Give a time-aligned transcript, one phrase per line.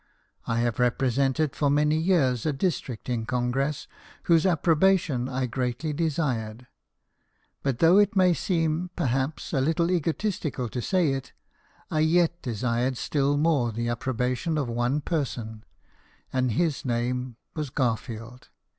[0.47, 3.87] I have represented for many years a district in Congress
[4.23, 6.65] whose approbation I greatly desired;
[7.61, 11.33] but though it may seem, perhaps, a little egotistical to say it,
[11.91, 15.65] I yet desired still more the approbation of one person,
[16.33, 18.49] and his name was Garfield.